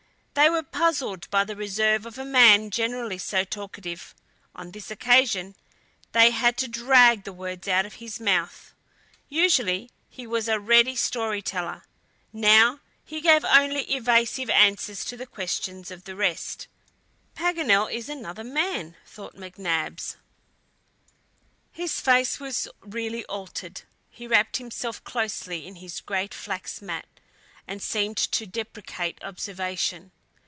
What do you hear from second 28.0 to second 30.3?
to deprecate observation.